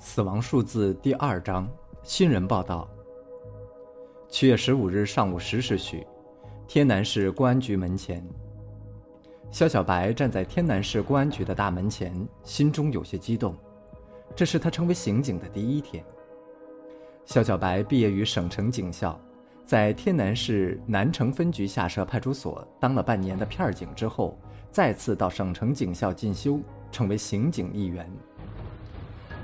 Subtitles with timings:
[0.00, 1.68] 死亡数字第二章
[2.04, 2.88] 新人报道。
[4.28, 6.06] 七月十五日上午十时许，
[6.68, 8.24] 天南市公安局门前，
[9.50, 12.14] 肖小白站在天南市公安局的大门前，
[12.44, 13.56] 心中有些激动。
[14.36, 16.04] 这是他成为刑警的第一天。
[17.24, 19.20] 肖小白毕业于省城警校，
[19.64, 24.38] 在天南市南城分局下设派出所当了半年的片警之后，
[24.70, 26.60] 再次到省城警校进修，
[26.92, 28.08] 成为刑警一员。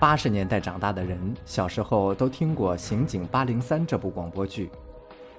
[0.05, 4.71] 八十年代长大的人，小时候都听过《刑警八零三》这部广播剧。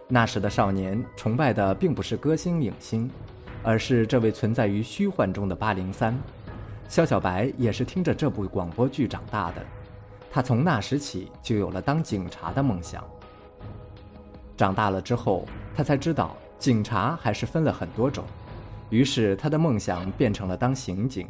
[0.07, 3.07] 那时的少年崇拜的并不是歌星影星，
[3.61, 6.19] 而是这位存在于虚幻中的八零三。
[6.89, 9.63] 肖小白也是听着这部广播剧长大的，
[10.31, 13.03] 他从那时起就有了当警察的梦想。
[14.57, 15.45] 长大了之后，
[15.75, 18.25] 他才知道警察还是分了很多种，
[18.89, 21.27] 于是他的梦想变成了当刑警。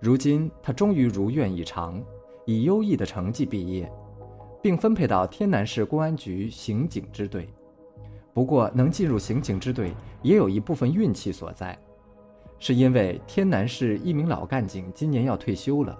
[0.00, 2.02] 如今他终于如愿以偿。
[2.44, 3.90] 以优异的成绩毕业，
[4.62, 7.48] 并分配到天南市公安局刑警支队。
[8.34, 11.78] 不过，能进入刑警支队也有一部分运气所在，
[12.58, 15.98] 是因为天南市一名老干警今年要退休了，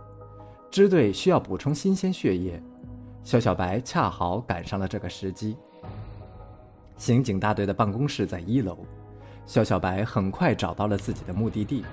[0.71, 2.63] 支队需要补充新鲜血液，
[3.23, 5.57] 肖小白恰好赶上了这个时机。
[6.97, 8.79] 刑警大队的办公室在一楼，
[9.45, 11.85] 肖小白很快找到了自己的目的地。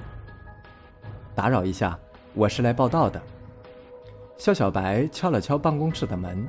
[1.35, 1.99] 打扰一下，
[2.33, 3.21] 我是来报道的。
[4.39, 6.47] 肖小白敲了敲办公室的门，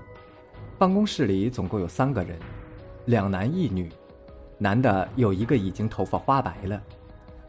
[0.78, 2.38] 办公室里总共有三个人，
[3.06, 3.90] 两男一女，
[4.58, 6.80] 男的有一个已经头发花白了，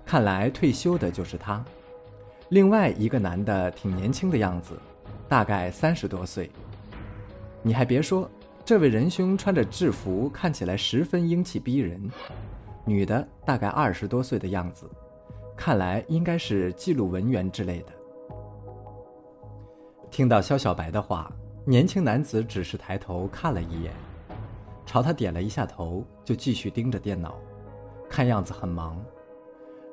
[0.03, 1.64] 看来退休的就是他。
[2.50, 4.73] 另外一个男的挺年轻的样子，
[5.30, 6.50] 大概三十多岁。
[7.62, 8.28] 你还别说，
[8.66, 12.02] 这位仁兄穿着制服，看起来十分英气逼人。
[12.84, 14.89] 女的大概二十多岁的样子，
[15.56, 17.94] 看来应该是记录文员之类的。
[20.12, 21.31] 听到肖小白的话，
[21.64, 23.94] 年轻男子只是抬头看了一眼，
[24.86, 27.34] 朝他点了一下头，就继续盯着电脑，
[28.09, 29.02] 看样子很忙。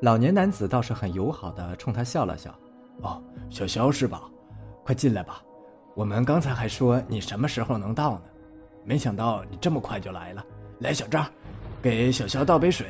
[0.03, 2.53] 老年男子倒是很友好的冲他笑了笑
[3.01, 4.29] ：“哦，小肖是吧？
[4.85, 5.41] 快进来吧。
[5.95, 8.23] 我们刚才还说你什么时候能到呢，
[8.85, 10.45] 没想到你这么快就来了。
[10.81, 11.25] 来，小张，
[11.81, 12.89] 给小肖倒杯水。”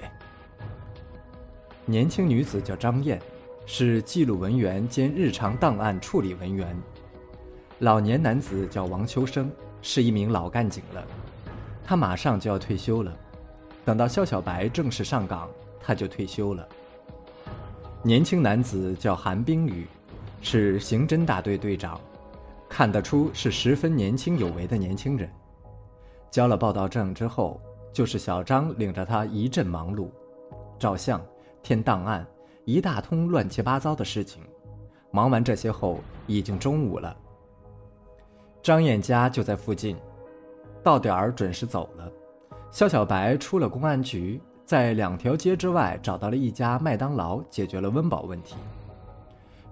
[1.85, 3.21] 年轻女子叫张燕，
[3.67, 6.75] 是记录文员兼日常档案处理文员。
[7.81, 9.49] 老年男子叫王秋生，
[9.83, 11.05] 是一名老干警了，
[11.85, 13.17] 他马上就要退休了。
[13.85, 15.49] 等到肖小白正式上岗，
[15.81, 16.69] 他就退休了。
[18.03, 19.87] 年轻男子叫韩冰雨，
[20.43, 22.01] 是刑侦大队队长，
[22.69, 25.31] 看得出是十分年轻有为的年轻人。
[26.33, 27.61] 交了报道证之后，
[27.93, 30.09] 就是小张领着他一阵忙碌，
[30.81, 31.25] 照相、
[31.63, 32.27] 填档案，
[32.65, 34.43] 一大通乱七八糟的事情。
[35.13, 37.17] 忙完这些后，已经中午了。
[38.63, 39.97] 张燕家就在附近，
[40.83, 42.11] 到点儿准时走了。
[42.71, 48.57] 肖小白出了公安局，在两条街之外找到了一家麦当劳，解决了温饱问题。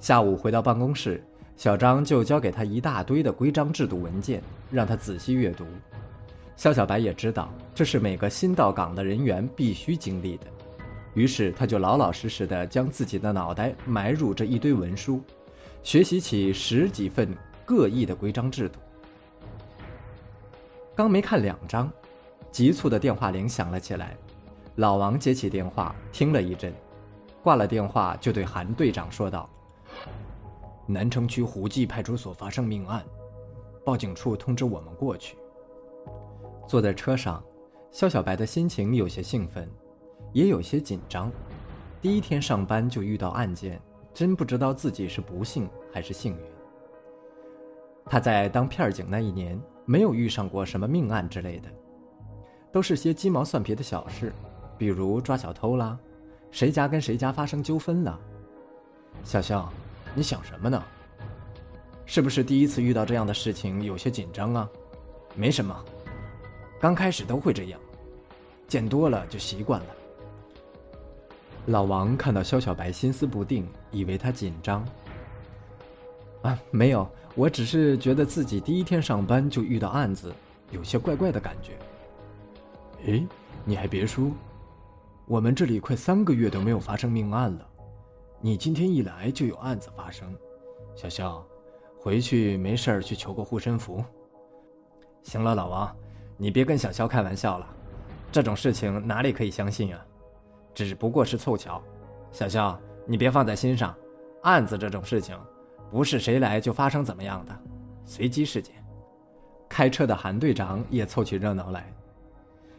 [0.00, 1.22] 下午回到办公室，
[1.56, 5.66] 小张就交给他一大堆的规章制度文件，让他仔细阅读。
[6.56, 10.46] 肖小白也知道这是每个新到岗的人员必须经历的，
[11.12, 15.20] 于是他就老老实实的将自己的脑袋埋入这一堆文书，
[15.82, 17.28] 学习起十几份。
[17.66, 18.78] 各异的规章制度。
[20.94, 21.90] 刚没看两章，
[22.52, 24.16] 急促的电话铃响了起来。
[24.76, 26.72] 老王接起电话，听了一阵，
[27.42, 29.50] 挂了电话，就对韩队长说道
[30.86, 33.04] ：“南城区胡记派出所发生命案，
[33.84, 35.36] 报警处通知我们过去。”
[36.68, 37.42] 坐在车上，
[37.90, 39.68] 肖小白的心情有些兴奋，
[40.32, 41.32] 也有些紧张。
[42.00, 43.80] 第一天上班就遇到案件，
[44.14, 46.55] 真不知道自己是不幸还是幸运。
[48.08, 51.68] 他在当片警那一年，没有遇上过什么命案之类的，
[52.70, 54.32] 都是些鸡毛蒜皮的小事，
[54.78, 55.98] 比如抓小偷啦，
[56.50, 58.18] 谁家跟谁家发生纠纷了。
[59.24, 59.68] 小肖，
[60.14, 60.82] 你想什么呢？
[62.04, 64.70] 是不是第一次遇到这样的事情，有些紧张啊？
[65.34, 65.84] 没什么，
[66.80, 67.80] 刚开始都会这样，
[68.68, 69.86] 见多了就习惯了。
[71.66, 74.86] 老王看到肖小白心思不定，以为他紧张。
[76.46, 77.08] 啊，没有。
[77.34, 80.32] 我只是觉得自己第一天上班就遇到案子，
[80.70, 81.72] 有些怪怪的感觉。
[83.04, 83.26] 诶，
[83.64, 84.30] 你还别说，
[85.26, 87.68] 我们这里快三个月都没有发生命案了，
[88.40, 90.32] 你今天一来就有案子发生。
[90.94, 91.44] 小肖，
[91.98, 94.02] 回去没事儿去求个护身符。
[95.24, 95.94] 行了，老王，
[96.36, 97.66] 你别跟小肖开玩笑了，
[98.30, 100.06] 这种事情哪里可以相信啊？
[100.72, 101.82] 只不过是凑巧。
[102.30, 103.94] 小肖，你别放在心上，
[104.42, 105.36] 案子这种事情。
[105.90, 107.56] 不是谁来就发生怎么样的，
[108.04, 108.74] 随机事件。
[109.68, 111.92] 开车的韩队长也凑起热闹来。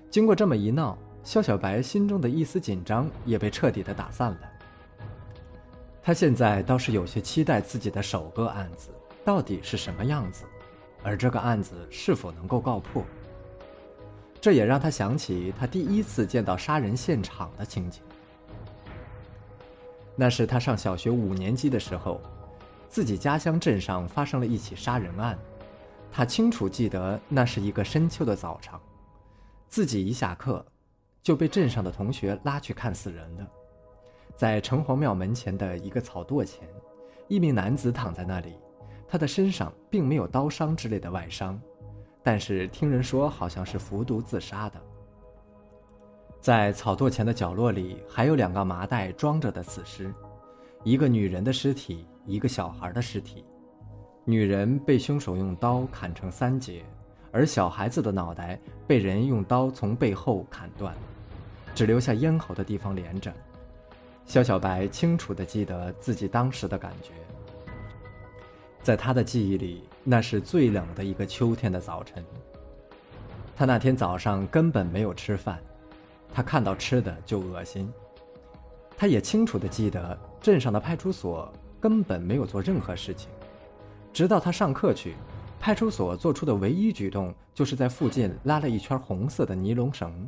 [0.10, 4.40] 经过这么一闹，肖小白心中的一丝紧张也被彻底的打散了。
[6.02, 8.90] 他现在倒是有些期待自己的首个案子
[9.26, 10.46] 到底是什么样子，
[11.04, 13.04] 而这个案子是否能够告破。
[14.40, 18.02] 这也让他想起他第一次见到杀人现场的情景。
[20.16, 22.22] 那是他上小学五年级的时候，
[22.90, 25.38] 自己家乡镇上发生了一起杀人案。
[26.12, 28.82] 他清楚记得，那是一个深秋的早上，
[29.68, 30.66] 自己一下课，
[31.22, 33.48] 就被镇上的同学拉去看死人了。
[34.36, 36.68] 在城隍庙门前的一个草垛前，
[37.28, 38.54] 一名男子躺在那里，
[39.08, 41.60] 他的身上并没有刀伤之类的外伤，
[42.24, 44.82] 但是听人说好像是服毒自杀的。
[46.40, 50.14] 在草垛前的角落里，还有两个麻袋装着的死尸，
[50.88, 53.44] 一个女人的尸体，一个小孩的尸体。
[54.24, 56.82] 女人被凶手用刀砍成三截，
[57.30, 58.58] 而小孩子的脑袋
[58.88, 60.96] 被人用刀从背后砍断，
[61.76, 63.34] 只留下咽喉的地方连着。
[64.26, 67.12] 肖小白清楚地记得自己当时的感觉，
[68.82, 72.24] 在他的记忆里，那是最冷的一个秋天的早晨。
[73.58, 75.60] 他那天早上根本没有吃饭，
[76.34, 77.92] 他看到吃的就恶心。
[78.98, 83.30] 他也清楚地记得，镇上的派出所根本没有做任何事情。
[84.12, 85.16] 直到他上课去，
[85.60, 90.28] 派出所做出的唯一举动就是在附近拉了一圈红色的尼龙绳。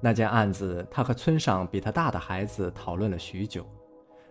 [0.00, 3.64] 那件案子，他和村上比他大的孩子讨论了许久。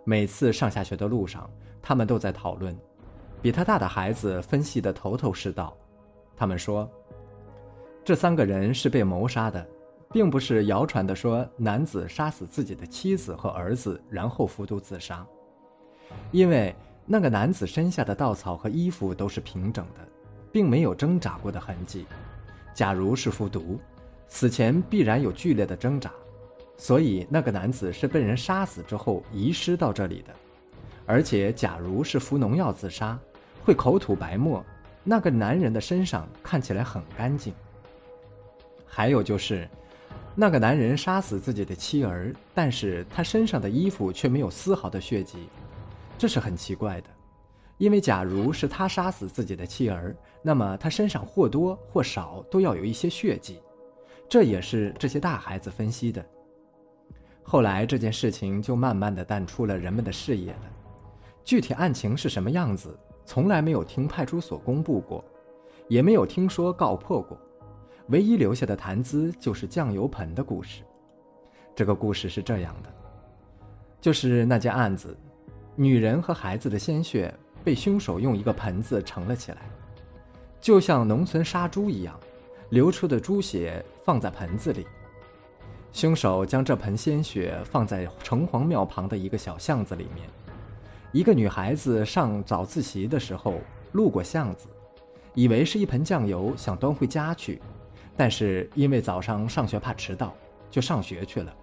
[0.03, 1.49] 每次上下学的路上，
[1.81, 2.77] 他们都在讨论。
[3.41, 5.75] 比他大的孩子分析得头头是道。
[6.37, 6.87] 他们说，
[8.05, 9.65] 这三个人是被谋杀的，
[10.13, 15.27] 并不是谣传的说男子杀死自己的妻子和儿子，然后服毒自杀，
[16.31, 16.73] 因为。
[17.05, 19.99] 那个男子身下的稻草和衣服都是平整的，
[20.53, 22.05] 并没有挣扎过的痕迹。
[22.73, 23.77] 假如是服毒，
[24.29, 26.09] 死前必然有剧烈的挣扎，
[26.77, 30.33] 所以那个男子是被人杀死之后遗失到这里的。
[31.05, 33.19] 而且，假如是服农药自杀，
[33.65, 34.63] 会口吐白沫，
[35.03, 37.53] 那个男人的身上看起来很干净。
[38.85, 39.67] 还有就是，
[40.35, 45.47] 那个男人杀死自己的妻儿，但是他身上的衣服却没有丝毫的血迹。
[46.17, 47.09] 这是很奇怪的，
[47.77, 53.59] 因为假如是他杀死自己的妻儿，那么他身上或多或少都要有一些血迹，
[54.27, 56.25] 这也是这些大孩子分析的。
[57.43, 60.71] 后来这件事情就慢慢的淡出了人们的视野了，
[61.43, 65.23] 具体案情是什么样子，从来没有听派出所公布过，
[65.89, 67.37] 也没有听说告破过，
[68.07, 70.83] 唯一留下的谈资就是酱油盆的故事。
[71.75, 72.89] 这个故事是这样的，
[74.01, 75.17] 就是那件案子。
[75.75, 77.33] 女人和孩子的鲜血
[77.63, 79.57] 被凶手用一个盆子盛了起来，
[80.61, 82.19] 就像农村杀猪一样，
[82.69, 84.85] 流出的猪血放在盆子里。
[85.91, 90.27] 凶手将这盆鲜血放在城隍庙旁的一个小巷子里面。
[91.11, 93.55] 一个女孩子上早自习的时候
[93.93, 94.67] 路过巷子，
[95.33, 97.61] 以为是一盆酱油，想端回家去，
[98.15, 100.33] 但是因为早上上学怕迟到，
[100.69, 101.53] 就上学去了。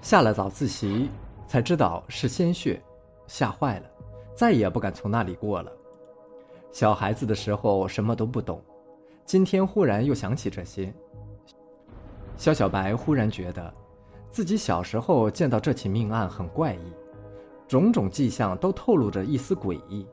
[0.00, 1.10] 下了早自习
[1.46, 2.80] 才知道是鲜血。
[3.26, 3.86] 吓坏了，
[4.34, 5.70] 再也不敢从那里过了。
[6.72, 8.58] 小孩子的时候什么都不懂，
[9.26, 10.90] 今天忽然又想起这些。
[12.38, 13.74] 肖小白忽然觉得，
[14.30, 16.92] 自己小时候见到这起命案很怪异，
[17.68, 20.06] 种种迹象都透露着一丝诡异。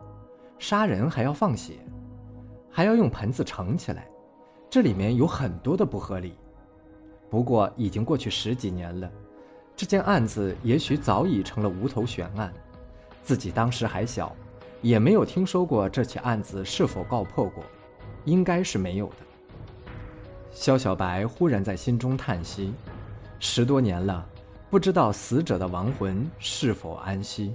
[0.60, 1.76] 杀人还要放血，
[2.70, 4.10] 还要用盆子盛起来，
[4.76, 6.34] 这里面有很多的不合理。
[7.30, 9.10] 不过已经过去十几年了，
[9.74, 12.54] 这件案子也许早已成了无头悬案。
[13.24, 14.36] 自己当时还小，
[14.82, 17.64] 也没有听说过这起案子是否告破过，
[18.26, 19.16] 应该是没有的。
[20.52, 22.74] 肖小白忽然在心中叹息：
[23.40, 24.28] 十多年了，
[24.70, 27.54] 不知道死者的亡魂是否安息。